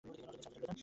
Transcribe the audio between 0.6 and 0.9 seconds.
যান।